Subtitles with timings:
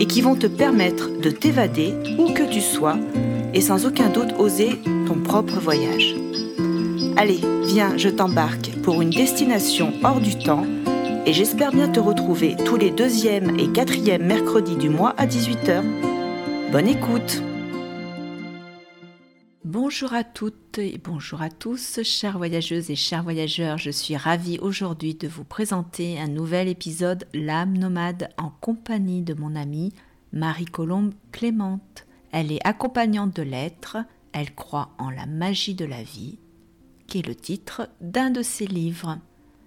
[0.00, 2.96] et qui vont te permettre de t'évader où que tu sois
[3.54, 6.14] et sans aucun doute oser ton propre voyage.
[7.16, 10.66] Allez, viens, je t'embarque pour une destination hors du temps
[11.26, 15.82] et j'espère bien te retrouver tous les deuxièmes et quatrièmes mercredis du mois à 18h.
[16.70, 17.42] Bonne écoute
[20.00, 23.78] Bonjour à toutes et bonjour à tous, chères voyageuses et chers voyageurs.
[23.78, 29.34] Je suis ravie aujourd'hui de vous présenter un nouvel épisode L'âme nomade en compagnie de
[29.34, 29.92] mon amie
[30.32, 32.06] Marie-Colombe Clémente.
[32.30, 33.96] Elle est accompagnante de l'être,
[34.30, 36.38] elle croit en la magie de la vie,
[37.08, 39.18] qui est le titre d'un de ses livres.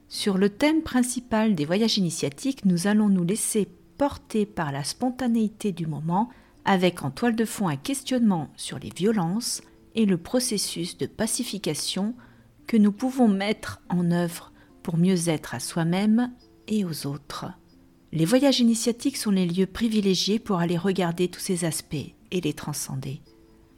[0.08, 5.74] Sur le thème principal des voyages initiatiques, nous allons nous laisser porter par la spontanéité
[5.74, 6.30] du moment
[6.64, 9.62] avec en toile de fond un questionnement sur les violences,
[9.96, 12.16] et le processus de pacification
[12.68, 14.52] que nous pouvons mettre en œuvre
[14.84, 16.32] pour mieux être à soi-même
[16.68, 17.46] et aux autres.
[18.12, 22.54] Les voyages initiatiques sont les lieux privilégiés pour aller regarder tous ces aspects et les
[22.54, 23.22] transcender.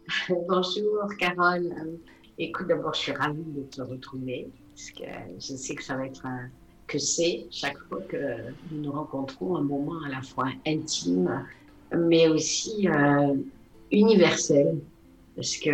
[0.47, 1.73] Bonjour Carole.
[2.37, 5.05] Écoute, d'abord, je suis ravie de te retrouver parce que
[5.39, 6.51] je sais que ça va être un,
[6.85, 8.17] que c'est chaque fois que
[8.69, 11.47] nous nous rencontrons un moment à la fois intime,
[11.91, 13.33] mais aussi euh,
[13.91, 14.79] universel,
[15.35, 15.71] parce que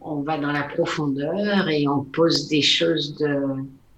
[0.00, 3.24] on va dans la profondeur et on pose des choses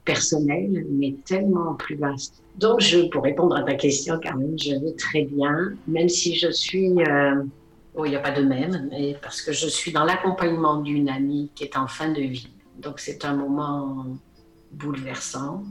[0.05, 2.43] personnelles, mais tellement plus vastes.
[2.57, 6.51] Donc, je, pour répondre à ta question, Carmen, je vais très bien, même si je
[6.51, 7.43] suis, euh,
[7.95, 11.09] oh, il n'y a pas de même, mais parce que je suis dans l'accompagnement d'une
[11.09, 12.49] amie qui est en fin de vie.
[12.79, 14.07] Donc, c'est un moment
[14.73, 15.65] bouleversant,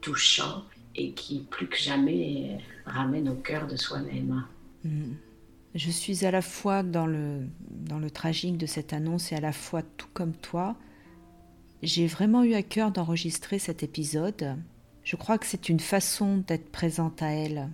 [0.00, 0.64] touchant
[0.94, 4.44] et qui, plus que jamais, ramène au cœur de soi-même.
[4.84, 5.12] Mm.
[5.76, 9.40] Je suis à la fois dans le, dans le tragique de cette annonce et à
[9.40, 10.74] la fois tout comme toi.
[11.82, 14.56] J'ai vraiment eu à cœur d'enregistrer cet épisode.
[15.04, 17.68] Je crois que c'est une façon d'être présente à elle.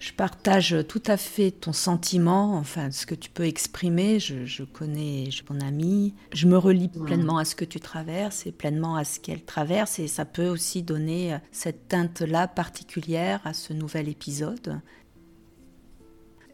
[0.00, 4.20] Je partage tout à fait ton sentiment, enfin ce que tu peux exprimer.
[4.20, 6.14] Je, connais ton amie.
[6.34, 9.98] Je me relie pleinement à ce que tu traverses et pleinement à ce qu'elle traverse.
[9.98, 14.80] Et ça peut aussi donner cette teinte-là particulière à ce nouvel épisode.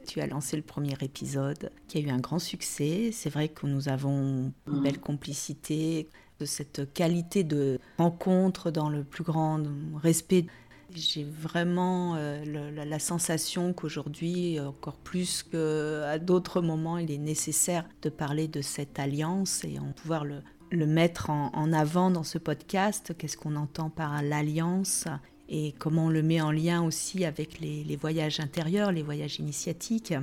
[0.06, 3.10] Tu as lancé le premier épisode qui a eu un grand succès.
[3.12, 6.08] C'est vrai que nous avons une belle complicité,
[6.38, 9.62] de cette qualité de rencontre dans le plus grand
[9.96, 10.46] respect.
[10.94, 18.08] J'ai vraiment euh, la, sensation qu'aujourd'hui, encore plus qu'à d'autres moments, il est nécessaire de
[18.08, 20.42] parler de cette alliance et en pouvoir le,
[20.86, 23.14] mettre en, avant dans ce podcast.
[23.18, 25.06] Qu'est-ce qu'on entend par l'alliance
[25.48, 30.14] et comment on le met en lien aussi avec les, voyages intérieurs, les voyages initiatiques.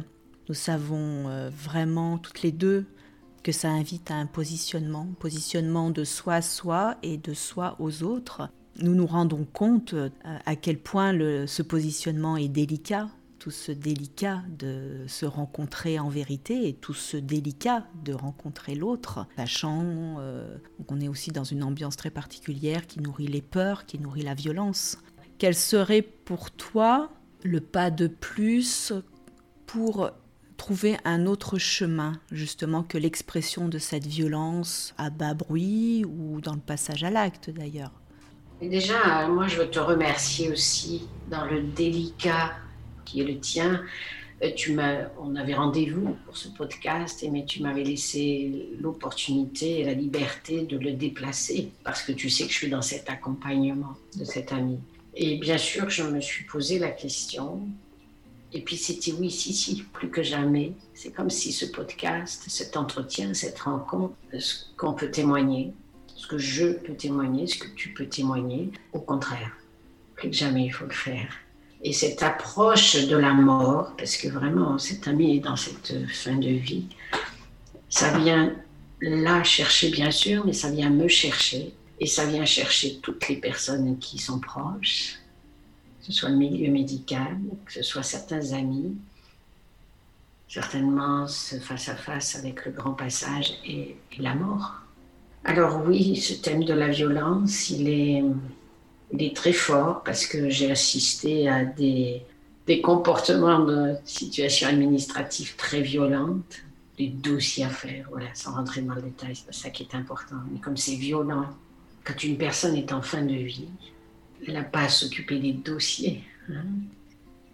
[0.49, 2.85] Nous savons euh, vraiment toutes les deux
[3.43, 8.03] que ça invite à un positionnement, positionnement de soi à soi et de soi aux
[8.03, 8.49] autres.
[8.81, 11.13] Nous nous rendons compte euh, à quel point
[11.45, 13.09] ce positionnement est délicat,
[13.43, 19.27] tout ce délicat de se rencontrer en vérité et tout ce délicat de rencontrer l'autre,
[19.35, 19.83] sachant
[20.19, 24.21] euh, qu'on est aussi dans une ambiance très particulière qui nourrit les peurs, qui nourrit
[24.21, 24.97] la violence
[25.37, 27.11] quel serait pour toi
[27.43, 28.93] le pas de plus
[29.65, 30.11] pour
[30.57, 36.53] trouver un autre chemin, justement, que l'expression de cette violence à bas bruit ou dans
[36.53, 37.91] le passage à l'acte d'ailleurs?
[38.61, 42.53] Déjà, moi, je veux te remercier aussi dans le délicat
[43.03, 43.81] qui est le tien,
[44.43, 49.83] euh, tu m'as, on avait rendez-vous pour ce podcast, mais tu m'avais laissé l'opportunité et
[49.83, 53.93] la liberté de le déplacer parce que tu sais que je suis dans cet accompagnement
[54.17, 54.79] de cet ami.
[55.15, 57.61] Et bien sûr, je me suis posé la question.
[58.51, 60.73] Et puis c'était oui, si, si, plus que jamais.
[60.93, 65.73] C'est comme si ce podcast, cet entretien, cette rencontre, ce qu'on peut témoigner,
[66.15, 69.51] ce que je peux témoigner, ce que tu peux témoigner, au contraire,
[70.15, 71.33] plus que jamais il faut le faire.
[71.83, 76.35] Et cette approche de la mort, parce que vraiment cet ami est dans cette fin
[76.35, 76.85] de vie,
[77.89, 78.55] ça vient
[79.01, 81.73] là chercher bien sûr, mais ça vient me chercher.
[82.03, 85.19] Et ça vient chercher toutes les personnes qui sont proches,
[86.01, 88.97] que ce soit le milieu médical, que ce soit certains amis,
[90.49, 94.81] certainement ce face à face avec le grand passage et, la mort.
[95.45, 101.47] Alors oui, ce thème de la violence, il est, très fort parce que j'ai assisté
[101.47, 102.21] à des,
[102.67, 106.65] des comportements de situations administratives très violentes,
[106.97, 109.95] des dossiers à faire, voilà, sans rentrer dans le détail, c'est pas ça qui est
[109.95, 110.35] important.
[110.51, 111.47] Mais comme c'est violent,
[112.03, 113.69] quand une personne est en fin de vie,
[114.45, 116.23] elle n'a pas à s'occuper des dossiers.
[116.49, 116.65] Hein.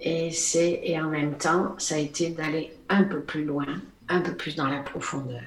[0.01, 4.21] Et, c'est, et en même temps, ça a été d'aller un peu plus loin, un
[4.21, 5.43] peu plus dans la profondeur.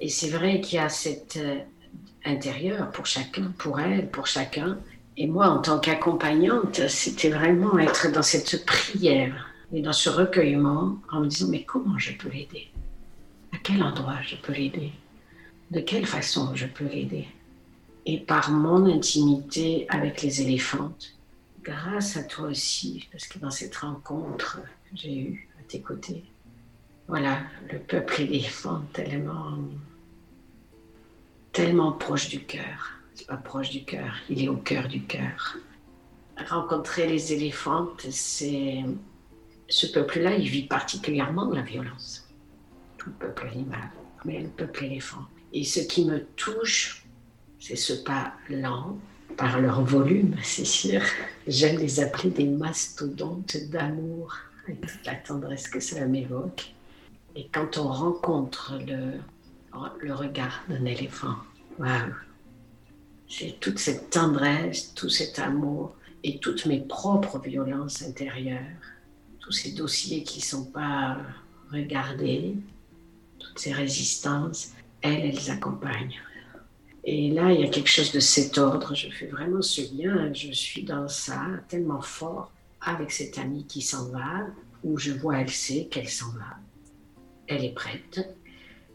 [0.00, 1.58] Et c'est vrai qu'il y a cet euh,
[2.24, 4.78] intérieur pour chacun, pour elle, pour chacun,
[5.20, 10.96] et moi, en tant qu'accompagnante, c'était vraiment être dans cette prière et dans ce recueillement
[11.10, 12.68] en me disant, mais comment je peux l'aider?
[13.52, 14.92] À quel endroit je peux l'aider?
[15.72, 17.26] De quelle façon je peux l'aider?
[18.08, 21.14] Et par mon intimité avec les éléphantes,
[21.62, 24.60] grâce à toi aussi, parce que dans cette rencontre
[24.90, 26.24] que j'ai eue à tes côtés,
[27.06, 27.38] voilà,
[27.70, 29.58] le peuple éléphant tellement,
[31.52, 35.58] tellement proche du cœur pas proche du cœur, il est au cœur du cœur.
[36.48, 38.84] Rencontrer les éléphantes, c'est.
[39.68, 42.26] Ce peuple-là, il vit particulièrement la violence.
[42.96, 43.90] Tout le peuple animal,
[44.24, 45.26] mais le peuple éléphant.
[45.52, 47.04] Et ce qui me touche,
[47.60, 48.98] c'est ce pas lent,
[49.36, 51.00] par leur volume, c'est sûr.
[51.46, 54.34] J'aime les appeler des mastodontes d'amour,
[54.64, 56.74] avec toute la tendresse que cela m'évoque.
[57.36, 61.36] Et quand on rencontre le, regard d'un éléphant,
[61.78, 62.12] waouh,
[63.28, 65.94] c'est toute cette tendresse, tout cet amour
[66.24, 68.58] et toutes mes propres violences intérieures,
[69.38, 71.18] tous ces dossiers qui ne sont pas
[71.70, 72.56] regardés,
[73.38, 76.18] toutes ces résistances, elles, elles accompagnent.
[77.04, 78.94] Et là, il y a quelque chose de cet ordre.
[78.94, 80.32] Je fais vraiment ce lien.
[80.32, 84.46] Je suis dans ça tellement fort avec cette amie qui s'en va,
[84.84, 86.56] où je vois, elle sait qu'elle s'en va.
[87.46, 88.36] Elle est prête.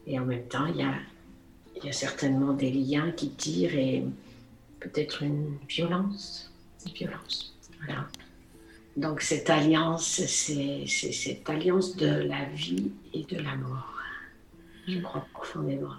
[0.06, 4.04] Et en même temps, il y a, certainement des liens qui tirent et
[4.80, 6.50] peut-être une violence.
[6.86, 7.54] Une violence.
[7.84, 8.06] Voilà.
[8.96, 13.92] Donc cette alliance, c'est cette alliance de la vie et de la mort.
[14.86, 15.94] Je crois profondément.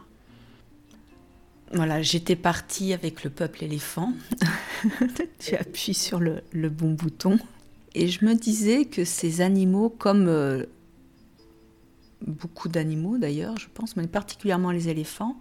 [1.73, 4.13] Voilà, j'étais partie avec le peuple éléphant.
[5.39, 7.39] tu appuies sur le, bon bouton.
[7.95, 10.65] Et je me disais que ces animaux, comme euh,
[12.21, 15.38] beaucoup d'animaux d'ailleurs, je pense, mais particulièrement les éléphants,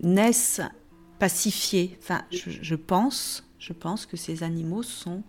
[0.00, 0.60] naissent
[1.18, 1.96] pacifiés.
[2.02, 5.22] Enfin, je, pense, je pense que ces animaux sont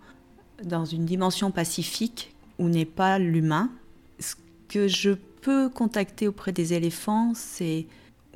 [0.62, 3.70] dans une dimension pacifique où n'est pas l'humain.
[4.18, 4.34] Ce
[4.68, 7.86] que je peux contacter auprès des éléphants, c'est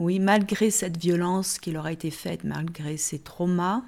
[0.03, 3.83] oui, malgré cette violence qui leur a été faite, malgré ces traumas,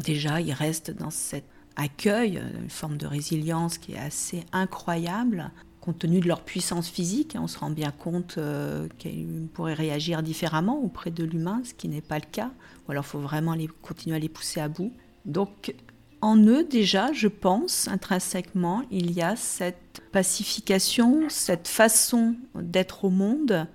[0.00, 5.50] déjà ils restent dans cet accueil, une forme de résilience qui est assez incroyable
[5.86, 10.22] compte tenu de leur puissance physique, on se rend bien compte euh, qu'ils pourraient réagir
[10.22, 12.50] différemment auprès de l'humain, ce qui n'est pas le cas.
[12.86, 14.92] Ou alors il faut vraiment continuer à les pousser à bout.
[15.26, 15.74] Donc
[16.20, 23.10] en eux déjà, je pense, intrinsèquement, il y a cette pacification, cette façon d'être au
[23.10, 23.68] monde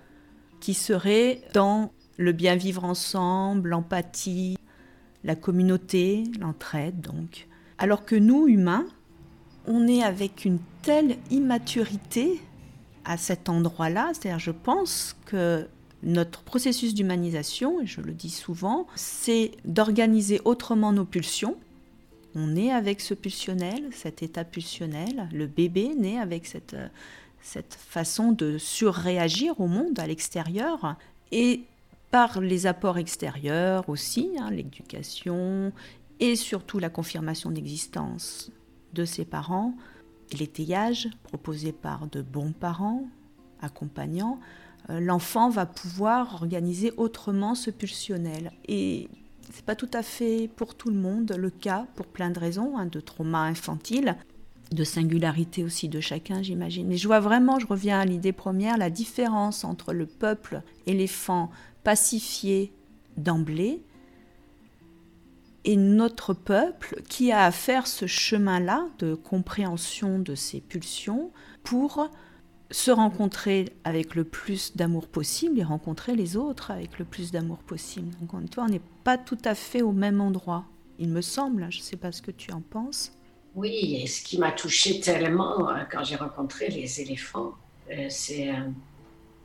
[0.62, 4.58] qui serait dans le bien vivre ensemble, l'empathie,
[5.26, 7.48] la communauté, l'entraide donc.
[7.78, 8.86] Alors que nous, humains,
[9.68, 12.40] on est avec une telle immaturité
[13.04, 15.68] à cet endroit-là, c'est-à-dire je pense que
[16.04, 21.58] notre processus d'humanisation, et je le dis souvent, c'est d'organiser autrement nos pulsions.
[22.34, 26.76] On est avec ce pulsionnel, cet état pulsionnel, le bébé naît avec cette,
[27.42, 30.96] cette façon de surréagir au monde, à l'extérieur,
[31.32, 31.64] et
[32.12, 35.72] par les apports extérieurs aussi, hein, l'éducation
[36.20, 38.52] et surtout la confirmation d'existence
[38.94, 39.74] de ses parents,
[40.38, 43.06] l'étayage proposé par de bons parents,
[43.62, 44.40] accompagnants,
[44.90, 48.52] euh, l'enfant va pouvoir organiser autrement ce pulsionnel.
[48.68, 49.08] Et
[49.52, 52.78] c'est pas tout à fait pour tout le monde le cas, pour plein de raisons,
[52.78, 54.16] hein, de trauma infantile.
[54.72, 56.88] De singularité aussi de chacun, j'imagine.
[56.88, 61.50] Mais je vois vraiment, je reviens à l'idée première, la différence entre le peuple éléphant
[61.84, 62.72] pacifié
[63.18, 63.82] d'emblée
[65.64, 71.32] et notre peuple qui a à faire ce chemin-là de compréhension de ses pulsions
[71.64, 72.10] pour
[72.72, 77.58] se rencontrer avec le plus d'amour possible et rencontrer les autres avec le plus d'amour
[77.58, 78.10] possible.
[78.22, 80.66] Donc on n'est pas tout à fait au même endroit,
[80.98, 81.68] il me semble.
[81.70, 83.12] Je ne sais pas ce que tu en penses.
[83.54, 87.54] Oui, ce qui m'a touché tellement euh, quand j'ai rencontré les éléphants,
[87.92, 88.50] euh, c'est.
[88.50, 88.70] Euh,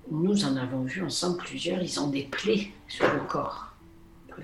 [0.09, 3.75] nous en avons vu ensemble plusieurs, ils ont des plaies sur le corps,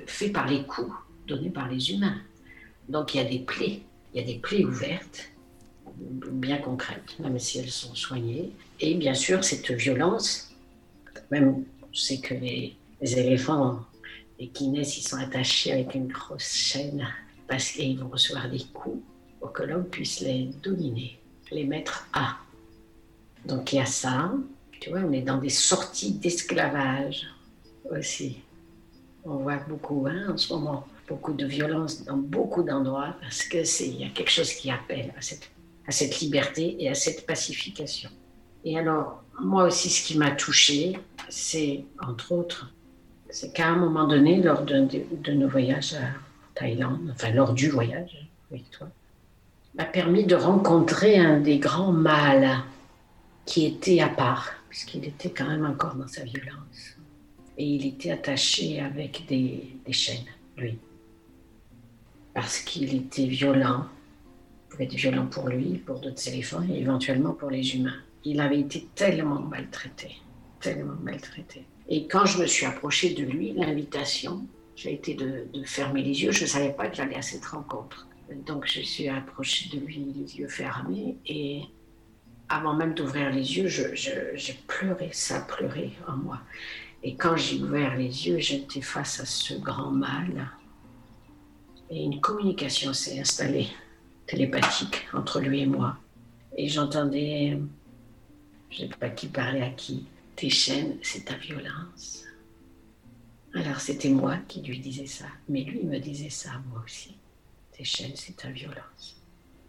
[0.07, 0.93] faites par les coups
[1.29, 2.21] donnés par les humains.
[2.89, 3.81] Donc il y a des plaies,
[4.13, 5.31] il y a des plaies ouvertes,
[5.97, 8.51] bien concrètes, même si elles sont soignées.
[8.81, 10.53] Et bien sûr, cette violence,
[11.31, 11.65] même
[11.95, 13.85] c'est que les, éléphants,
[14.41, 17.07] les naissent, ils sont attachés avec une grosse chaîne
[17.47, 19.01] parce qu'ils vont recevoir des coups
[19.65, 21.19] l'homme puisse les dominer,
[21.51, 22.37] les mettre à.
[23.45, 24.33] Donc il y a ça,
[24.81, 27.27] tu vois, on est dans des sorties d'esclavage
[27.91, 28.39] aussi.
[29.25, 33.65] On voit beaucoup hein, en ce moment, beaucoup de violence dans beaucoup d'endroits parce que
[33.65, 35.51] c'est il y a quelque chose qui appelle à cette,
[35.87, 38.11] à cette liberté et à cette pacification.
[38.65, 42.73] Et alors, moi aussi, ce qui m'a touchée, c'est, entre autres,
[43.31, 46.11] c'est qu'à un moment donné, lors de, de, nos voyages à
[46.55, 48.89] Thaïlande, enfin, lors du voyage avec toi,
[49.75, 52.63] m'a permis de rencontrer un des grands mâles
[53.47, 56.97] qui était à part, puisqu'il était quand même encore dans sa violence.
[57.59, 60.25] Et il était attaché avec des, chaînes,
[60.57, 60.79] lui.
[62.35, 63.87] Parce qu'il était violent,
[64.69, 67.99] pouvait être violent pour lui, pour d'autres éléphants et éventuellement pour les humains.
[68.25, 70.13] Il avait été tellement maltraité,
[70.61, 71.65] tellement maltraité.
[71.89, 76.23] Et quand je me suis approchée de lui, l'invitation, j'ai été de, de fermer les
[76.23, 76.31] yeux.
[76.31, 78.07] Je ne savais pas que j'allais à cette rencontre.
[78.47, 81.63] Donc je suis approchée de lui les yeux fermés et
[82.49, 86.41] avant même d'ouvrir les yeux, j'ai pleuré, ça a pleuré en moi.
[87.03, 90.51] Et quand j'ai ouvert les yeux, j'étais face à ce grand mal
[91.91, 93.69] et une communication s'est installée,
[94.27, 95.97] télépathique, entre lui et moi.
[96.57, 97.59] Et j'entendais,
[98.71, 102.25] je ne sais pas qui parlait à qui, tes chaînes, c'est ta violence.
[103.55, 107.15] Alors c'était moi qui lui disais ça, mais lui me disait ça moi aussi
[107.85, 109.17] chaînes, c'est ta violence.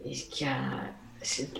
[0.06, 0.56] Et, ce a,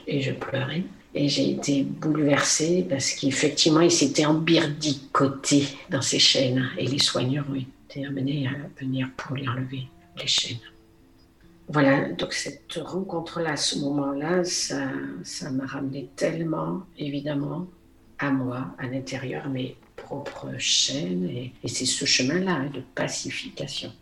[0.08, 0.84] et je pleurais.
[1.16, 6.70] Et j'ai été bouleversée parce qu'effectivement, il s'était embirdicoté dans ses chaînes.
[6.78, 10.58] Et les soigneurs ont été amenés à venir pour lui enlever les chaînes.
[11.70, 14.90] Voilà, donc cette rencontre-là, ce moment-là, ça,
[15.24, 17.68] ça m'a ramené tellement, évidemment,
[18.20, 21.26] à moi, à l'intérieur, mes propres chaînes.
[21.30, 23.94] Et, et c'est ce chemin-là de pacification.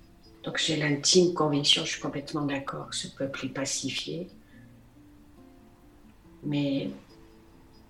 [0.44, 4.28] Donc j'ai l'intime conviction, je suis complètement d'accord, ce peuple est pacifié.
[6.44, 6.90] Mais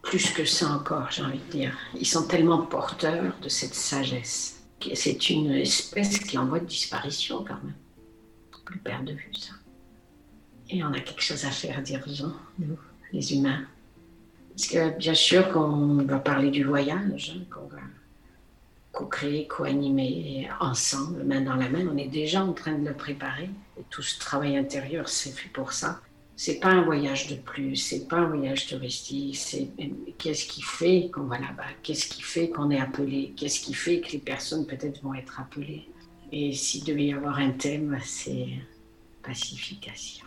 [0.02, 4.64] plus que ça encore, j'ai envie de dire, ils sont tellement porteurs de cette sagesse.
[4.94, 7.76] C'est une espèce qui est en voie de disparition quand même.
[8.74, 9.54] On perd de vue ça.
[10.70, 12.78] Et on a quelque chose à faire d'urgent, nous,
[13.12, 13.66] les humains.
[14.50, 17.82] Parce que bien sûr qu'on va parler du voyage, hein, qu'on va
[18.92, 21.88] co-créer, co-animer ensemble, main dans la main.
[21.92, 23.50] On est déjà en train de le préparer.
[23.90, 26.02] Tout ce travail intérieur, c'est fait pour ça.
[26.36, 29.36] C'est pas un voyage de plus, c'est pas un voyage touristique.
[29.36, 29.70] C'est
[30.18, 31.68] qu'est-ce qui fait qu'on va là-bas?
[31.84, 33.34] Qu'est-ce qui fait qu'on est appelé?
[33.38, 35.88] Qu'est-ce qui fait que les personnes peut-être vont être appelées?
[36.32, 38.48] Et s'il devait y avoir un thème, c'est
[39.22, 40.26] pacification,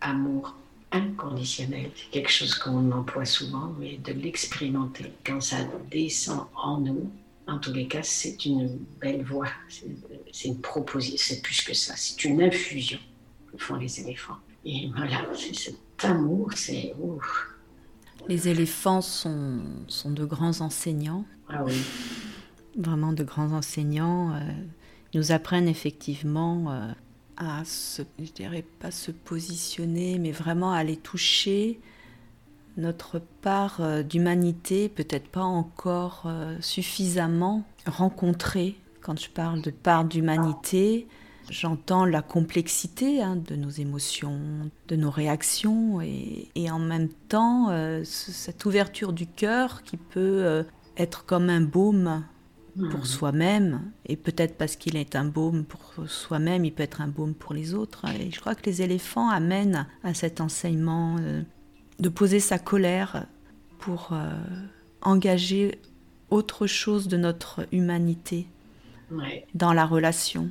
[0.00, 0.56] amour
[0.92, 1.90] inconditionnel.
[1.94, 5.12] C'est quelque chose qu'on emploie souvent, mais de l'expérimenter.
[5.24, 5.58] Quand ça
[5.90, 7.10] descend en nous,
[7.46, 9.48] en tous les cas, c'est une belle voie.
[10.32, 11.94] C'est une proposition, c'est plus que ça.
[11.96, 12.98] C'est une infusion
[13.50, 14.38] que font les éléphants.
[14.64, 16.94] Et voilà, c'est cet amour, c'est...
[18.28, 21.24] Les éléphants sont, sont de grands enseignants.
[21.48, 21.80] Ah oui.
[22.76, 24.34] Vraiment de grands enseignants.
[24.34, 24.40] Euh,
[25.14, 26.92] nous apprennent effectivement euh,
[27.38, 31.80] à se, je dirais pas se positionner, mais vraiment aller toucher
[32.76, 38.76] notre part euh, d'humanité, peut-être pas encore euh, suffisamment rencontrée.
[39.00, 41.08] Quand je parle de part d'humanité,
[41.50, 44.38] j'entends la complexité hein, de nos émotions,
[44.88, 50.64] de nos réactions, et, en même temps, euh, cette ouverture du cœur qui peut
[50.96, 52.22] être comme un baume
[52.90, 53.04] pour hmm.
[53.04, 57.34] soi-même, et peut-être parce qu'il est un baume pour soi-même, il peut être un baume
[57.34, 58.04] pour les autres.
[58.20, 61.42] Et je crois que les éléphants amènent à cet enseignement euh,
[61.98, 63.26] de poser sa colère
[63.78, 64.30] pour euh,
[65.02, 65.80] engager
[66.30, 68.46] autre chose de notre humanité
[69.54, 70.50] dans la relation.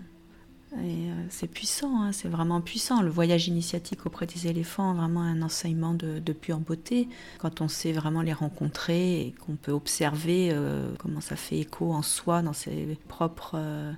[0.73, 3.01] Euh, c'est puissant, hein, c'est vraiment puissant.
[3.01, 7.07] Le voyage initiatique auprès des éléphants, vraiment un enseignement de, pure beauté.
[7.39, 11.93] Quand on sait vraiment les rencontrer et qu'on peut observer euh, comment ça fait écho
[11.93, 13.93] en soi dans ses propres, euh,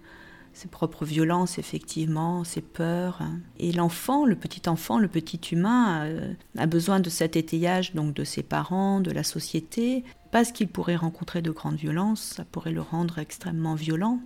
[0.53, 3.21] ses propres violences, effectivement, ses peurs.
[3.21, 3.39] Hein.
[3.57, 6.07] Et l'enfant, le petit enfant, le petit humain,
[6.55, 10.95] a besoin de cet étayage donc de ses parents, de la société, parce qu'il pourrait
[10.95, 14.19] rencontrer de grandes violences, ça pourrait le rendre extrêmement violent.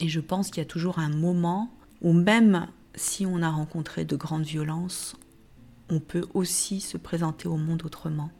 [0.00, 1.70] Et je pense qu'il y a toujours un moment
[2.02, 5.16] ou même si on a rencontré de grandes violences,
[5.90, 8.30] on peut aussi se présenter au monde autrement,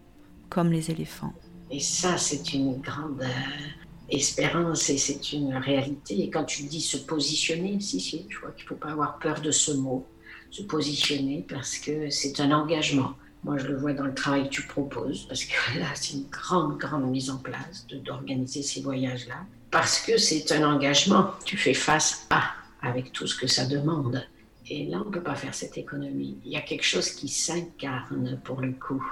[0.48, 1.34] comme les éléphants.
[1.70, 6.22] Et ça, c'est une grande euh, espérance et c'est une réalité.
[6.22, 9.18] Et quand tu dis se positionner, si, si, je crois qu'il ne faut pas avoir
[9.18, 10.06] peur de ce mot,
[10.50, 13.12] se positionner, parce que c'est un engagement.
[13.44, 16.28] Moi, je le vois dans le travail que tu proposes, parce que là, c'est une
[16.28, 21.30] grande, grande mise en place d'organiser ces voyages-là, parce que c'est un engagement.
[21.44, 22.42] Tu fais face à
[22.82, 24.26] avec tout ce que ça demande.
[24.68, 26.38] Et là, on ne peut pas faire cette économie.
[26.44, 29.04] Il y a quelque chose qui s'incarne pour le coup.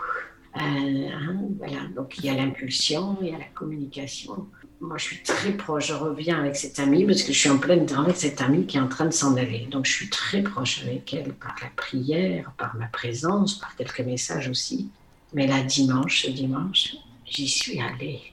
[0.57, 1.81] Euh, hein, voilà.
[1.95, 4.49] Donc il y a l'impulsion, il y a la communication.
[4.81, 5.89] Moi, je suis très proche.
[5.89, 8.77] Je reviens avec cette amie parce que je suis en pleine avec cette amie qui
[8.77, 9.67] est en train de s'en aller.
[9.71, 14.01] Donc je suis très proche avec elle par la prière, par ma présence, par quelques
[14.01, 14.91] messages aussi.
[15.35, 16.95] Mais là, dimanche, ce dimanche,
[17.27, 18.33] j'y suis allée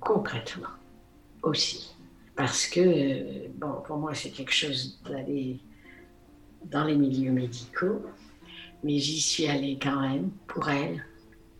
[0.00, 0.68] concrètement
[1.42, 1.95] aussi
[2.36, 5.58] parce que, bon, pour moi, c'est quelque chose d'aller
[6.66, 8.04] dans les milieux médicaux,
[8.84, 11.02] mais j'y suis allée quand même pour elle,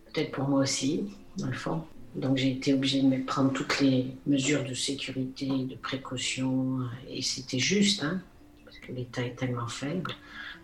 [0.05, 1.05] peut-être pour moi aussi,
[1.37, 1.83] dans le fond.
[2.15, 6.79] Donc j'ai été obligée de prendre toutes les mesures de sécurité, de précaution,
[7.09, 8.21] et c'était juste, hein,
[8.63, 10.11] parce que l'état est tellement faible.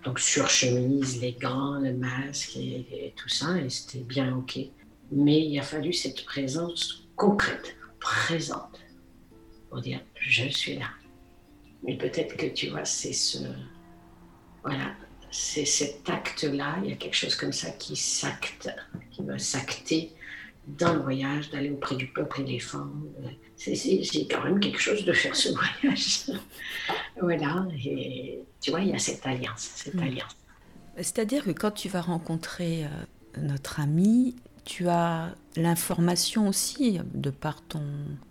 [0.03, 4.60] Donc sur chemise, les gants, le masque et, et tout ça, et c'était bien ok.
[5.12, 8.79] Mais il a fallu cette présence concrète, présente
[9.73, 10.85] pour dire je suis là.
[11.83, 13.39] Mais peut-être que tu vois, c'est ce.
[14.63, 14.93] Voilà,
[15.31, 18.69] c'est cet acte-là, il y a quelque chose comme ça qui s'acte,
[19.09, 20.11] qui va s'acter
[20.67, 22.87] dans le voyage, d'aller auprès du peuple éléphant.
[23.57, 23.75] C'est
[24.29, 25.49] quand même quelque chose de faire ce
[25.81, 26.29] voyage.
[27.19, 29.71] voilà, et tu vois, il y a cette alliance.
[29.75, 30.03] Cette mm.
[30.03, 30.38] alliance.
[30.97, 32.89] C'est-à-dire que quand tu vas rencontrer euh,
[33.39, 37.84] notre ami, tu as l'information aussi de par ton,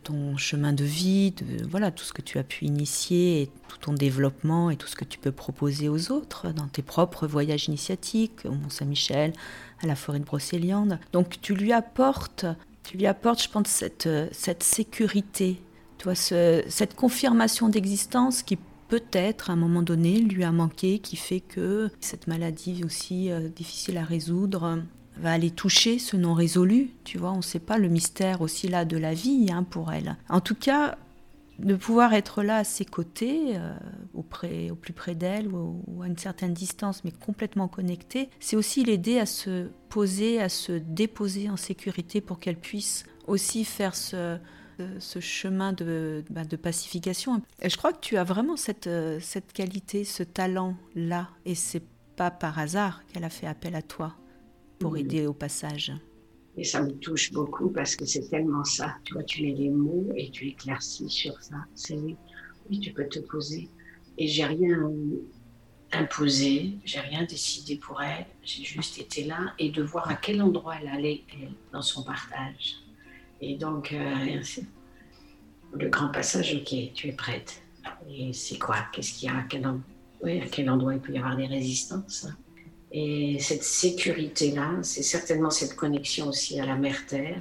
[0.03, 3.93] ton chemin de vie, de, voilà tout ce que tu as pu initier, tout ton
[3.93, 8.45] développement et tout ce que tu peux proposer aux autres dans tes propres voyages initiatiques
[8.45, 9.33] au Mont Saint-Michel,
[9.83, 10.99] à la forêt de Brocéliande.
[11.13, 12.47] Donc tu lui apportes,
[12.83, 15.61] tu lui apportes, je pense, cette, cette sécurité,
[15.99, 18.59] tu vois, cette confirmation d'existence qui
[18.93, 23.49] peut-être à un moment donné lui a manqué, qui fait que cette maladie aussi euh,
[23.49, 24.83] difficile à résoudre
[25.17, 26.91] va aller toucher ce non résolu.
[27.05, 29.93] Tu vois, on ne sait pas le mystère aussi là de la vie hein, pour
[29.93, 30.17] elle.
[30.29, 30.97] En tout cas,
[31.59, 33.75] de pouvoir être là à ses côtés, euh,
[34.15, 39.19] au, plus près d'elle ou, à une certaine distance, mais complètement connecté, c'est aussi l'aider
[39.19, 44.39] à se poser, à se déposer en sécurité pour qu'elle puisse aussi faire ce,
[45.21, 47.43] chemin de, bah, de, pacification.
[47.61, 51.85] Et je crois que tu as vraiment cette, cette qualité, ce talent-là, et c'est
[52.17, 54.15] pas par hasard qu'elle a fait appel à toi
[54.83, 55.93] pour aider au passage.
[56.57, 58.97] Et ça me touche beaucoup parce que c'est tellement ça.
[59.05, 61.57] Tu vois, tu mets les mots et tu éclaircis sur ça.
[61.75, 61.97] C'est
[62.69, 63.69] oui, tu peux te poser.
[64.19, 64.91] Et j'ai rien
[65.93, 68.27] imposé, j'ai rien décidé pour elle.
[68.43, 71.25] J'ai juste été là et de voir à quel endroit elle allait
[71.73, 72.77] dans son partage.
[73.41, 74.41] Et donc, euh,
[75.73, 77.63] le grand passage, ok, tu es prête.
[78.09, 78.77] Et c'est quoi?
[78.93, 79.39] Qu'est-ce qu'il y a?
[79.39, 79.67] À quel,
[80.23, 82.29] oui, à quel endroit il peut y avoir des résistances?
[82.93, 87.41] Et cette sécurité-là, c'est certainement cette connexion aussi à la mère-terre,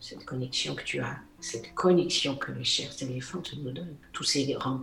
[0.00, 3.96] cette connexion que tu as, cette connexion que les chers éléphants nous donnent.
[4.14, 4.80] Tous ces grands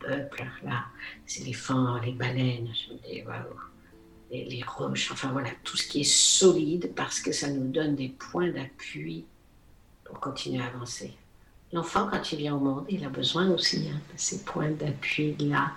[0.00, 0.86] peuples-là,
[1.28, 2.70] les éléphants, les baleines,
[4.32, 8.08] les, roches, enfin voilà, tout ce qui est solide parce que ça nous donne des
[8.08, 9.26] points d'appui
[10.04, 11.12] pour continuer à avancer.
[11.72, 15.70] L'enfant, quand il vient au monde, il a besoin aussi hein, de ces points d'appui-là.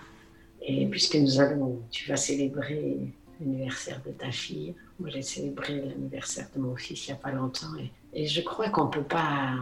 [0.64, 4.74] Et puisque nous allons, tu vas célébrer l'anniversaire de ta fille.
[5.00, 7.74] Moi, j'ai célébré l'anniversaire de mon fils il n'y a pas longtemps.
[8.14, 9.56] Et, je crois qu'on ne peut pas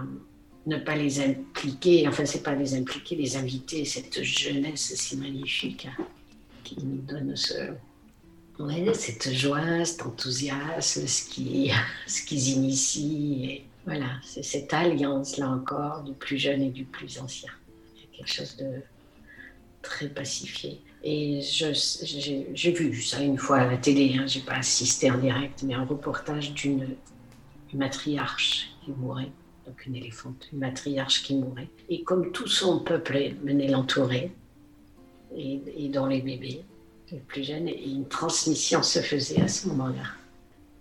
[0.65, 5.88] ne pas les impliquer, enfin, c'est pas les impliquer, les inviter, cette jeunesse si magnifique
[5.88, 6.05] hein,
[6.63, 7.73] qui nous donne ce,
[8.93, 11.73] cette joie, cet enthousiasme, ce qu'ils
[12.07, 13.63] ce qu'ils initient.
[13.86, 17.51] Voilà, c'est cette alliance-là encore du plus jeune et du plus ancien.
[17.95, 18.81] C'est quelque chose de
[19.81, 20.79] très pacifié.
[21.03, 25.63] Et j'ai vu ça une fois à la télé, hein, j'ai pas assisté en direct,
[25.63, 26.95] mais un reportage d'une
[27.73, 29.31] matriarche qui mourait,
[29.67, 31.67] donc une éléphante, une matriarche qui mourait.
[31.89, 34.31] Et comme tout son peuple venait l'entourer,
[35.35, 36.63] et, dans les bébés,
[37.11, 40.03] les plus jeunes, et une transmission se faisait à ce moment-là.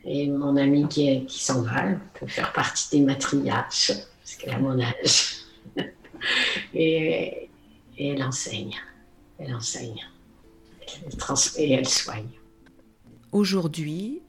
[0.05, 4.59] Et mon amie qui, qui s'en va peut faire partie des matriarches, parce qu'elle a
[4.59, 5.45] mon âge.
[6.75, 7.49] et,
[7.99, 8.75] elle enseigne.
[9.45, 10.07] Elle enseigne.
[11.05, 12.29] Elle transmet et elle soigne.
[13.33, 14.23] Aujourd'hui,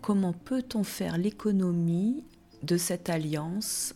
[0.00, 2.24] comment peut-on faire l'économie
[2.62, 3.94] de cette alliance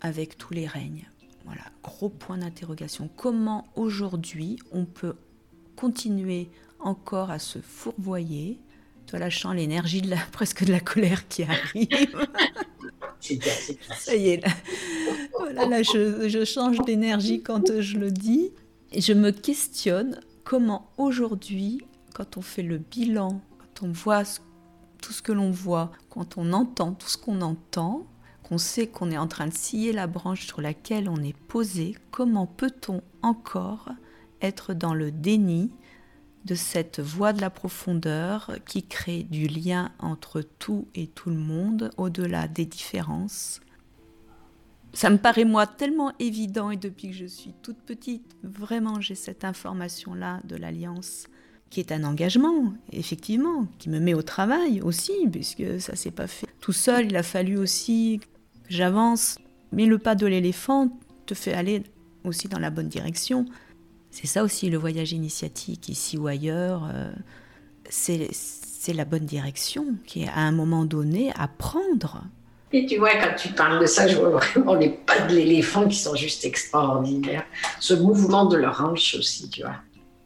[0.00, 1.08] avec tous les règnes?
[1.44, 3.10] Voilà, gros point d'interrogation.
[3.16, 5.16] Comment aujourd'hui on peut
[5.76, 8.58] continuer encore à se fourvoyer
[9.06, 11.88] Toi, lâchant l'énergie de la, presque de la colère qui arrive?
[13.20, 14.52] C'est bien, c'est Ça y est, là,
[15.38, 18.50] voilà, là je, je change d'énergie quand je le dis.
[18.96, 21.80] Je me questionne comment aujourd'hui,
[22.12, 24.24] quand on fait le bilan, quand on voit
[25.00, 28.06] tout ce que l'on voit, quand on entend tout ce qu'on entend,
[28.42, 31.96] qu'on sait qu'on est en train de scier la branche sur laquelle on est posé,
[32.10, 33.88] comment peut-on encore
[34.42, 35.70] être dans le déni
[36.44, 41.36] de cette voie de la profondeur qui crée du lien entre tout et tout le
[41.36, 43.60] monde, au-delà des différences.
[44.94, 49.14] Ça me paraît moi tellement évident et depuis que je suis toute petite, vraiment j'ai
[49.14, 51.26] cette information-là de l'alliance
[51.70, 56.26] qui est un engagement, effectivement, qui me met au travail aussi, puisque ça s'est pas
[56.26, 58.26] fait tout seul, il a fallu aussi que
[58.68, 59.38] j'avance.
[59.72, 60.90] Mais le pas de l'éléphant
[61.24, 61.82] te fait aller
[62.24, 63.46] aussi dans la bonne direction.
[64.10, 66.90] C'est ça aussi le voyage initiatique, ici ou ailleurs.
[66.94, 67.10] Euh,
[67.88, 72.22] c'est la bonne direction qui est à un moment donné à prendre.
[72.72, 75.86] Et tu vois, quand tu parles de ça, je vois vraiment les pas de l'éléphant
[75.86, 77.44] qui sont juste extraordinaires.
[77.80, 79.76] Ce mouvement de leur hanche aussi, tu vois.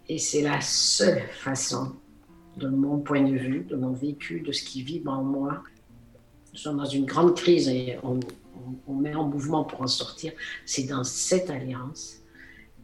[0.08, 1.92] Et c'est la seule façon,
[2.56, 5.62] de mon point de vue, de mon vécu, de ce qui vibre en moi.
[6.52, 8.20] Nous sommes dans une grande crise et on,
[8.86, 10.32] on met en mouvement pour en sortir.
[10.64, 12.18] C'est dans cette alliance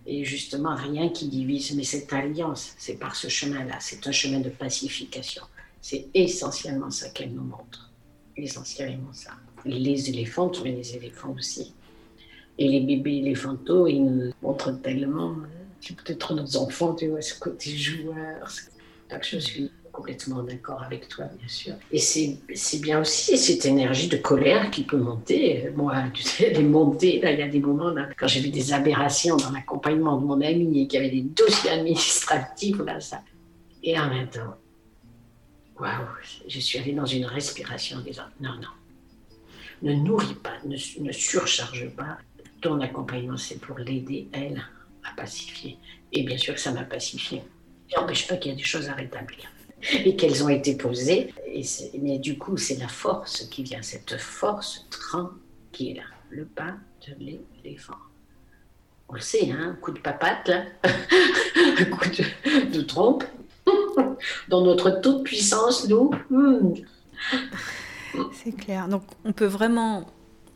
[0.07, 1.75] et justement rien qui divise.
[1.77, 5.45] Mais cette alliance, c'est par ce chemin-là, c'est un chemin de pacification.
[5.81, 7.93] C'est essentiellement ça qu'elle nous montre.
[8.37, 9.33] Essentiellement ça.
[9.65, 11.73] Les éléphants, mais les éléphants aussi.
[12.59, 15.37] Et les bébés éléphantaux, ils nous montrent tellement,
[15.81, 18.49] c'est peut-être nos enfants, tu vois, ce côté joueur.
[19.11, 21.75] Donc je suis complètement d'accord avec toi, bien sûr.
[21.91, 25.71] Et c'est bien aussi cette énergie de colère qui peut monter.
[25.77, 27.21] Moi, tu sais, elle est montée.
[27.21, 30.25] Là, il y a des moments, là, quand j'ai vu des aberrations dans l'accompagnement de
[30.25, 33.23] mon ami et qu'il y avait des dossiers administratifs, là, ça.
[33.83, 34.55] Et en même temps,
[35.79, 35.91] waouh,
[36.49, 38.69] je suis allée dans une respiration en disant non, non,
[39.83, 42.19] ne nourris pas, ne, surcharge pas.
[42.61, 44.63] Ton accompagnement, c'est pour l'aider, elle,
[45.05, 45.79] à pacifier.
[46.13, 47.43] Et bien sûr que ça m'a pacifié.
[47.97, 49.51] N'empêche pas qu'il y a des choses à rétablir.
[49.93, 51.35] et qu'elles ont été posées.
[51.47, 51.63] Et
[52.01, 56.75] mais du coup, c'est la force qui vient, cette force tranquille, le pas
[57.07, 57.15] de
[57.65, 57.97] l'éléphant.
[59.09, 60.65] On le sait, hein, coup de papate, là,
[61.91, 62.09] coup
[62.73, 63.25] de, trompe,
[64.49, 66.11] dans notre toute puissance, nous.
[66.31, 66.75] Hmm.
[68.33, 68.89] C'est clair.
[68.89, 70.07] Donc, on peut vraiment,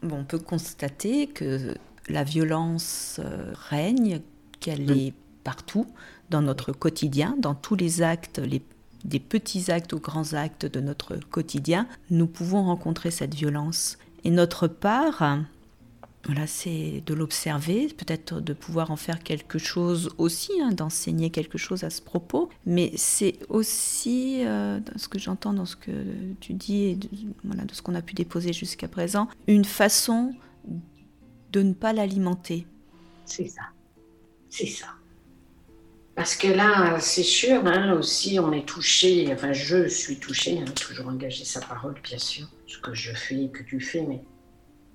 [0.03, 1.75] bon, on peut constater que
[2.09, 4.21] la violence euh, règne,
[4.61, 5.15] qu'elle est
[5.45, 5.87] partout
[6.31, 8.63] dans notre quotidien, dans tous les actes les
[9.07, 13.99] des petits actes aux grands actes de notre quotidien, nous pouvons rencontrer cette violence.
[14.25, 15.23] Et notre part,
[16.27, 21.57] voilà, c'est de l'observer, peut-être de pouvoir en faire quelque chose aussi, hein, d'enseigner quelque
[21.57, 25.93] chose à ce propos, mais c'est aussi, euh, ce que j'entends dans ce que
[26.41, 27.09] tu dis et de,
[27.45, 30.35] voilà, de ce qu'on a pu déposer jusqu'à présent, une façon
[31.53, 32.67] de ne pas l'alimenter.
[33.25, 33.63] C'est ça,
[34.51, 34.89] c'est ça.
[36.17, 40.65] Parce que là, c'est sûr, hein, aussi, on est touché, enfin, je suis touché, hein,
[40.73, 44.23] toujours engagé sa parole, bien sûr, ce que je fais, que tu fais, mais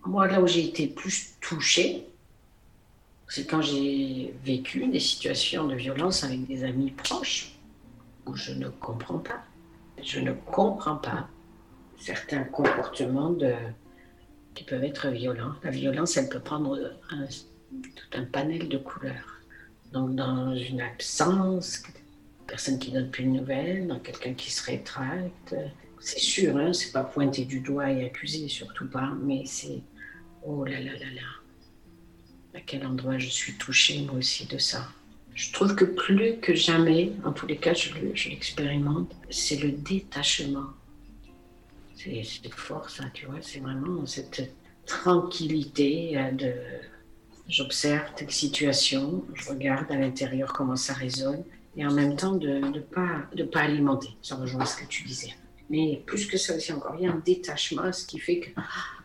[0.05, 2.07] moi, là où j'ai été plus touchée,
[3.27, 7.53] c'est quand j'ai vécu des situations de violence avec des amis proches,
[8.25, 9.43] où je ne comprends pas.
[10.03, 11.29] Je ne comprends pas
[11.97, 13.53] certains comportements de,
[14.53, 15.53] qui peuvent être violents.
[15.63, 16.77] La violence, elle peut prendre
[17.69, 19.39] tout un panel de couleurs.
[19.93, 21.83] Donc, dans une absence,
[22.47, 25.55] personne qui donne plus de nouvelles, dans quelqu'un qui se rétracte.
[25.99, 29.81] C'est sûr, hein, c'est pas pointer du doigt et accuser, surtout pas, mais c'est
[30.45, 31.21] oh là là là là.
[32.53, 34.87] À quel endroit je suis touchée, moi aussi, de ça?
[35.33, 37.93] Je trouve que plus que jamais, en tous les cas, je,
[38.29, 40.67] l'expérimente, c'est le détachement.
[41.95, 42.23] C'est
[42.53, 44.51] fort, ça, tu vois, c'est vraiment cette
[44.85, 46.53] tranquillité euh, de
[47.51, 51.43] J'observe telle situation, je regarde à l'intérieur comment ça résonne,
[51.75, 54.09] et en même temps de ne pas, de pas alimenter.
[54.21, 55.35] Ça rejoint ce que tu disais.
[55.69, 58.49] Mais plus que ça aussi encore, il y a un détachement, ce qui fait que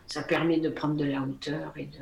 [0.07, 1.99] ça permet de prendre de la hauteur et de,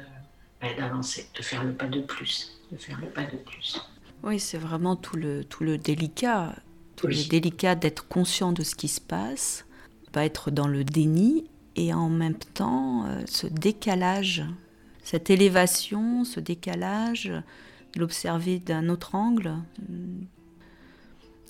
[0.61, 3.81] ben, d'avancer, de faire le pas de plus, de faire le pas de plus.
[4.23, 6.55] Oui, c'est vraiment tout le, tout le délicat,
[6.95, 9.65] tout le délicat d'être conscient de ce qui se passe,
[10.11, 14.43] pas être dans le déni et en même temps euh, ce décalage,
[15.03, 17.31] cette élévation, ce décalage,
[17.95, 19.55] l'observer d'un autre angle,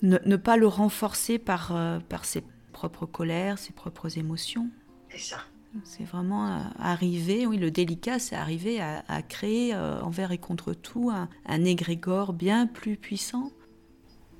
[0.02, 4.68] ne, pas le renforcer par, euh, par ses propres colères, ses propres émotions.
[5.10, 5.38] C'est ça.
[5.84, 11.10] C'est vraiment euh, arriver, oui, le délicat, c'est arriver à, créer envers et contre tout
[11.10, 13.50] un, un égrégore bien plus puissant,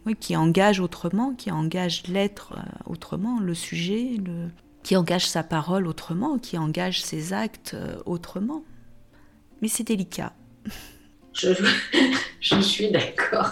[0.06, 2.54] oui, qui engage autrement, qui engage l'être
[2.86, 4.48] autrement, le sujet, le,
[4.86, 8.62] qui engage sa parole autrement, qui engage ses actes euh, autrement.
[9.60, 10.32] Mais c'est délicat.
[11.32, 13.50] Je suis d'accord.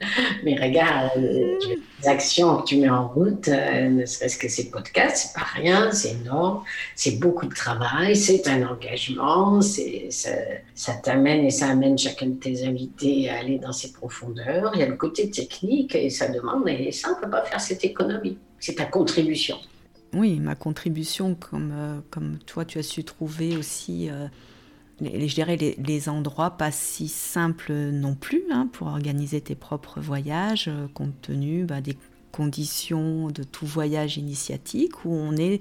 [0.44, 1.58] Mais regarde, euh,
[2.00, 5.46] les actions que tu mets en route, euh, ne serait-ce que ces podcasts, c'est pas
[5.54, 6.62] rien, c'est énorme,
[6.94, 10.30] c'est beaucoup de travail, c'est un engagement, c'est, ça,
[10.74, 14.72] ça t'amène et ça amène chacun de tes invités à aller dans ces profondeurs.
[14.74, 17.44] Il y a le côté technique et ça demande, et ça, on ne peut pas
[17.44, 18.38] faire cette économie.
[18.58, 19.56] C'est ta contribution
[20.16, 24.28] oui, ma contribution, comme, euh, comme toi, tu as su trouver aussi, euh,
[25.00, 30.00] les, je dirais, les, endroits pas si simples non plus hein, pour organiser tes propres
[30.00, 31.96] voyages, euh, compte tenu bah, des
[32.32, 35.60] conditions de tout voyage initiatique, où on est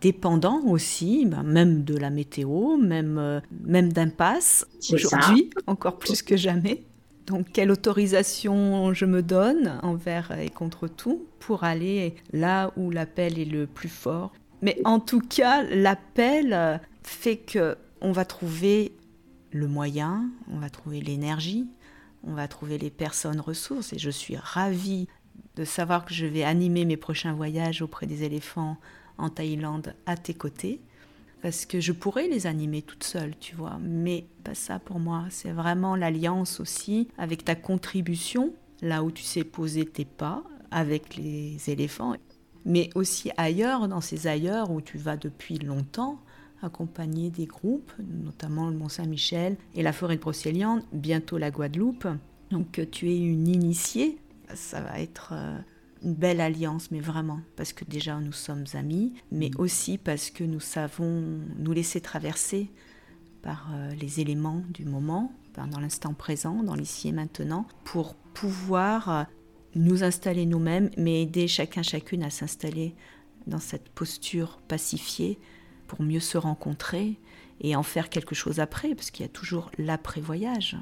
[0.00, 6.36] dépendant aussi, bah, même de la météo, même, même d'un pass, aujourd'hui, encore plus que
[6.36, 6.84] jamais.
[7.26, 13.38] Donc, quelle autorisation je me donne envers et contre tout pour aller là où l'appel
[13.38, 14.32] est le plus fort?
[14.62, 18.92] Mais en tout cas, l'appel fait que on va trouver
[19.52, 21.68] le moyen, on va trouver l'énergie,
[22.24, 23.92] on va trouver les personnes ressources.
[23.92, 25.08] Et je suis ravie
[25.56, 28.76] de savoir que je vais animer mes prochains voyages auprès des éléphants
[29.18, 30.80] en Thaïlande à tes côtés
[31.42, 35.24] parce que je pourrais les animer toute seule, tu vois, mais pas ça pour moi.
[35.30, 41.16] C'est vraiment l'alliance aussi avec ta contribution, là où tu sais poser tes pas avec
[41.16, 42.14] les éléphants,
[42.64, 46.20] mais aussi ailleurs, dans ces ailleurs où tu vas depuis longtemps,
[46.62, 52.06] accompagner des groupes, notamment le Mont-Saint-Michel et la forêt de Brocéliande, bientôt la Guadeloupe.
[52.50, 54.18] Donc tu es une initiée,
[54.54, 55.58] ça va être euh,
[56.02, 59.60] une belle alliance, mais vraiment, parce que déjà nous sommes amis, mais mm.
[59.60, 62.70] aussi parce que nous savons nous laisser traverser
[63.42, 65.32] par euh, les éléments du moment,
[65.70, 69.22] dans l'instant présent, dans l'ici et maintenant, pour pouvoir euh,
[69.74, 72.94] nous installer nous-mêmes, mais aider chacun chacune à s'installer
[73.46, 75.38] dans cette posture pacifiée
[75.90, 77.16] pour mieux se rencontrer
[77.60, 80.76] et en faire quelque chose après, parce qu'il y a toujours l'après-voyage.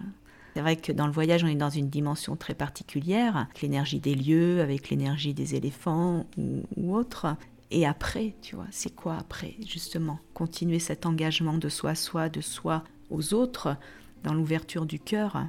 [0.53, 4.01] C'est vrai que dans le voyage, on est dans une dimension très particulière, avec l'énergie
[4.01, 7.37] des lieux, avec l'énergie des éléphants ou, autre.
[7.71, 10.19] Et après, tu vois, c'est quoi après, justement?
[10.35, 13.79] Continuer cet engagement de soi à soi, de soi aux autres,
[14.25, 15.43] dans l'ouverture du cœur?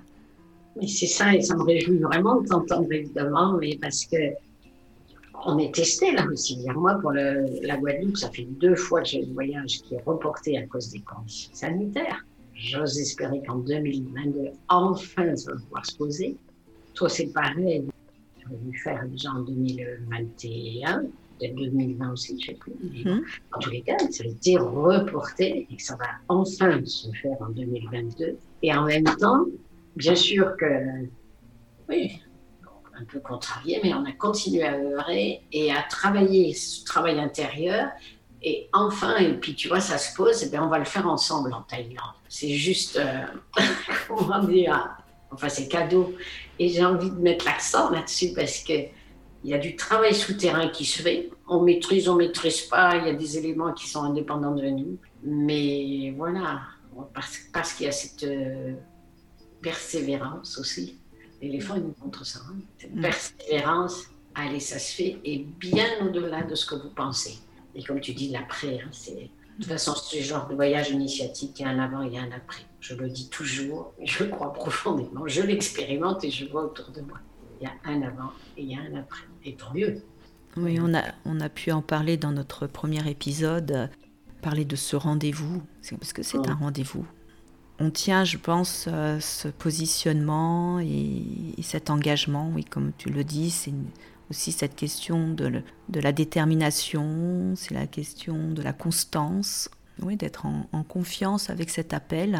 [0.78, 4.15] Mais c'est ça, et ça me réjouit vraiment de t'entendre, évidemment, mais parce que
[5.45, 6.60] on est testé là aussi.
[6.75, 10.58] Moi, pour la Guadeloupe, ça fait deux fois que j'ai le voyage qui est reporté
[10.58, 12.25] à cause des conditions sanitaires.
[12.54, 16.36] J'ose espérer qu'en 2022, enfin, ça va pouvoir se poser.
[16.93, 17.86] Toi, c'est pareil.
[18.41, 21.04] J'aurais dû faire déjà en 2021,
[21.39, 23.10] peut-être 2020 aussi, je ne sais plus.
[23.10, 23.21] Hum.
[23.54, 27.38] En tous les cas, ça a été reporté et que ça va enfin se faire
[27.39, 28.38] en 2022.
[28.63, 29.45] Et en même temps,
[29.95, 30.65] bien sûr que,
[31.88, 32.21] oui,
[32.99, 37.89] un peu contrarié, mais on a continué à œuvrer et à travailler ce travail intérieur
[38.41, 40.85] et enfin, et puis tu vois, ça se pose, et eh bien on va le
[40.85, 42.15] faire ensemble en Thaïlande.
[42.29, 43.25] C'est juste, euh,
[44.07, 44.97] comment dire,
[45.31, 46.13] enfin c'est cadeau.
[46.57, 48.73] Et j'ai envie de mettre l'accent là-dessus parce que
[49.43, 51.29] il y a du travail souterrain qui se fait.
[51.47, 52.97] On maîtrise, on maîtrise pas.
[52.97, 54.97] Il y a des éléments qui sont indépendants de nous.
[55.23, 56.62] Mais voilà,
[57.13, 58.73] parce, parce qu'il y a cette euh,
[59.62, 60.99] persévérance aussi.
[61.41, 62.39] L'éléphant, il nous montre ça.
[62.49, 62.58] Hein.
[62.78, 63.02] Cette mm.
[63.02, 64.04] persévérance,
[64.36, 67.39] allez, ça se fait, et bien au-delà de ce que vous pensez.
[67.75, 69.30] Et comme tu dis, l'après, hein, c'est.
[69.60, 72.17] De toute façon, ce genre de voyage initiatique, il y a un avant, il y
[72.17, 72.63] a un après.
[72.80, 77.02] Je le dis toujours, je le crois profondément, je l'expérimente et je vois autour de
[77.02, 77.17] moi.
[77.60, 79.23] Il y a un avant et il y a un après.
[79.43, 80.02] Et tant mieux.
[80.56, 83.89] Oui, on a, on a pu en parler dans notre premier épisode,
[84.41, 87.06] parler de ce rendez-vous, parce que c'est un rendez-vous.
[87.82, 91.24] On tient, je pense, euh, ce positionnement et,
[91.58, 93.72] et, cet engagement, oui, comme tu le dis, c'est
[94.30, 99.70] aussi cette question de, de la détermination, c'est la question de la constance,
[100.02, 102.39] oui, d'être en, confiance avec cet appel.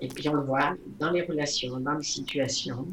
[0.00, 2.86] Et puis on le voit dans les relations, dans les situations,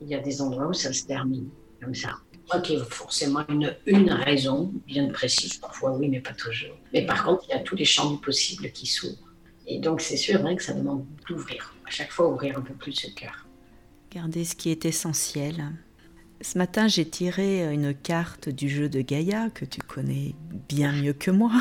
[0.00, 1.48] il y a des endroits où ça se termine
[1.82, 2.10] comme ça.
[2.48, 6.76] Pas qu'il y ait forcément une, une raison bien précise, parfois oui, mais pas toujours.
[6.92, 9.33] Mais par contre, il y a tous les champs du possible qui s'ouvrent.
[9.66, 12.74] Et donc c'est sûr hein, que ça demande d'ouvrir, à chaque fois ouvrir un peu
[12.74, 13.46] plus ce cœur.
[14.10, 15.72] Regardez ce qui est essentiel.
[16.40, 20.34] Ce matin, j'ai tiré une carte du jeu de Gaïa, que tu connais
[20.68, 21.52] bien mieux que moi,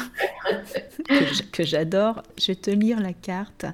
[1.51, 2.21] que j'adore.
[2.37, 3.65] Je vais te lire la carte.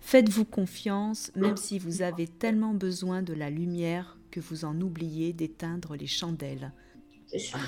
[0.00, 5.32] Faites-vous confiance, même si vous avez tellement besoin de la lumière que vous en oubliez
[5.32, 6.72] d'éteindre les chandelles.
[7.26, 7.58] C'est ça.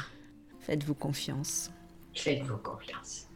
[0.60, 1.70] Faites-vous confiance.
[2.14, 3.28] Faites-vous confiance.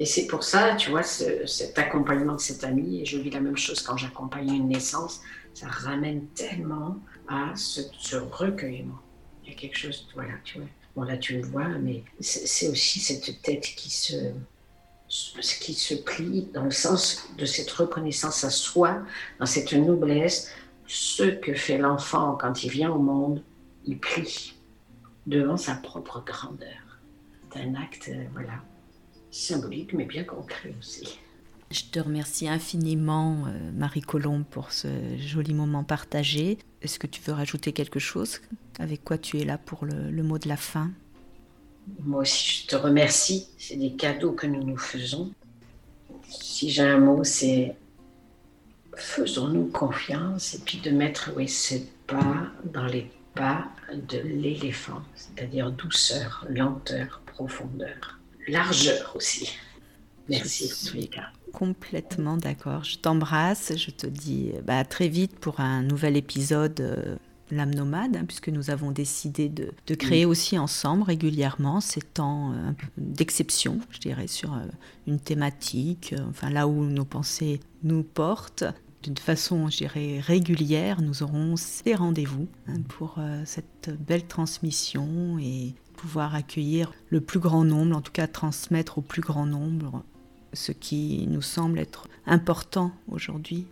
[0.00, 3.40] Et c'est pour ça, tu vois, cet accompagnement de cette amie, et je vis la
[3.40, 5.20] même chose quand j'accompagne une naissance,
[5.52, 6.96] ça ramène tellement
[7.28, 8.98] à ce, recueillement.
[9.44, 10.68] Il y a quelque chose, voilà, tu vois.
[10.96, 14.32] Bon, là, tu le vois, mais c'est aussi cette tête qui se,
[15.60, 19.02] qui se plie dans le sens de cette reconnaissance à soi,
[19.38, 20.50] dans cette noblesse.
[20.86, 23.42] Ce que fait l'enfant quand il vient au monde,
[23.84, 24.54] il plie
[25.26, 26.98] devant sa propre grandeur.
[27.52, 28.62] C'est un acte, euh, voilà,
[29.30, 31.18] symbolique, mais bien concret aussi.
[31.70, 34.88] Je te remercie infiniment, euh, Marie Colombe, pour ce
[35.18, 36.58] joli moment partagé.
[36.82, 38.40] Est-ce que tu veux rajouter quelque chose
[38.80, 40.90] Avec quoi tu es là pour le, mot de la fin?
[42.02, 43.46] Moi aussi, je te remercie.
[43.56, 45.32] C'est des cadeaux que nous nous faisons.
[46.28, 47.76] Si j'ai un mot, c'est
[48.96, 55.70] faisons-nous confiance et puis de mettre oui, ce pas dans les pas de l'éléphant, c'est-à-dire
[55.70, 58.19] douceur, lenteur, profondeur,
[58.50, 59.50] largeur aussi.
[60.30, 61.30] Merci cas.
[61.52, 62.84] Complètement d'accord.
[62.84, 63.72] Je t'embrasse.
[63.76, 67.16] Je te dis bah, à très vite pour un nouvel épisode euh,
[67.52, 72.70] L'âme nomade, hein, puisque nous avons décidé de, créer aussi ensemble régulièrement ces temps euh,
[72.96, 74.60] d'exception, je dirais, sur euh,
[75.08, 78.62] une thématique, enfin là où nos pensées nous portent.
[79.02, 85.74] D'une façon, je dirais, régulière, nous aurons ces rendez-vous hein, pour cette belle transmission et
[86.00, 90.02] pouvoir accueillir le plus grand nombre, en tout cas transmettre au plus grand nombre
[90.54, 93.66] ce qui nous semble être important aujourd'hui.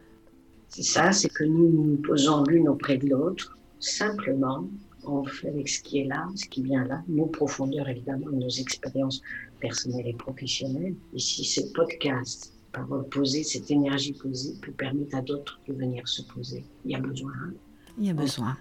[0.69, 4.69] C'est ça, c'est que nous nous posons l'une auprès de l'autre, simplement,
[5.05, 8.51] on fait avec ce qui est là, ce qui vient là, nos profondeurs évidemment, nos
[8.51, 9.23] expériences
[9.59, 10.97] personnelles et professionnelles.
[11.15, 16.07] Et si ces podcasts, par poser cette énergie posée, peut permettre à d'autres de venir
[16.07, 17.33] se poser, il y a besoin.
[17.43, 17.55] Hein.
[17.99, 18.55] Il y a besoin.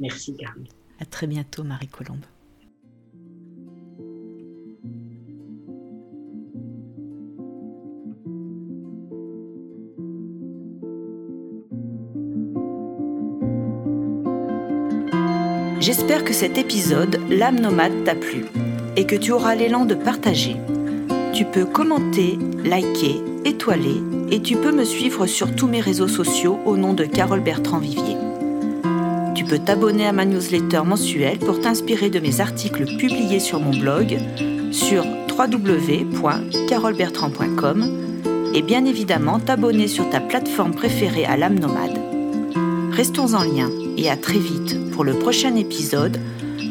[0.00, 0.66] Merci Carmen.
[1.02, 2.20] À très bientôt Marie Colombe.
[15.80, 18.44] J'espère que cet épisode, L'âme nomade, t'a plu
[18.94, 20.54] et que tu auras l'élan de partager.
[21.34, 26.60] Tu peux commenter, liker, étoiler et tu peux me suivre sur tous mes réseaux sociaux
[26.64, 28.16] au nom de Carole Bertrand Vivier.
[29.34, 33.70] Tu peux t'abonner à ma newsletter mensuelle pour t'inspirer de mes articles publiés sur mon
[33.70, 34.18] blog
[34.70, 35.04] sur
[35.38, 37.98] www.carolebertrand.com
[38.54, 41.98] et bien évidemment t'abonner sur ta plateforme préférée à l'âme nomade.
[42.90, 46.18] Restons en lien et à très vite pour le prochain épisode,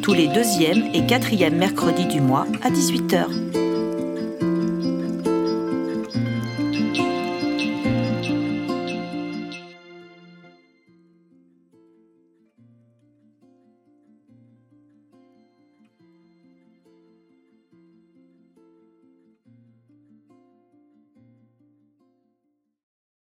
[0.03, 3.40] tous les deuxième et quatrième mercredis du mois à 18h.